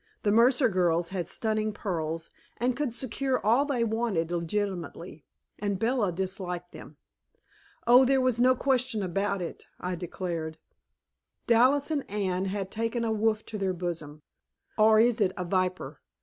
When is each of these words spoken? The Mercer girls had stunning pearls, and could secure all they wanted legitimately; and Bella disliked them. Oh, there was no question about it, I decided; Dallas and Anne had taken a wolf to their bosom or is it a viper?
The 0.23 0.31
Mercer 0.31 0.67
girls 0.67 1.09
had 1.09 1.27
stunning 1.27 1.73
pearls, 1.73 2.31
and 2.57 2.75
could 2.75 2.91
secure 2.91 3.39
all 3.45 3.65
they 3.65 3.83
wanted 3.83 4.31
legitimately; 4.31 5.25
and 5.59 5.77
Bella 5.77 6.11
disliked 6.11 6.71
them. 6.71 6.97
Oh, 7.85 8.03
there 8.03 8.19
was 8.19 8.39
no 8.39 8.55
question 8.55 9.03
about 9.03 9.43
it, 9.43 9.67
I 9.79 9.93
decided; 9.93 10.57
Dallas 11.45 11.91
and 11.91 12.09
Anne 12.09 12.45
had 12.45 12.71
taken 12.71 13.05
a 13.05 13.11
wolf 13.11 13.45
to 13.45 13.59
their 13.59 13.73
bosom 13.73 14.23
or 14.75 14.99
is 14.99 15.21
it 15.21 15.33
a 15.37 15.45
viper? 15.45 16.01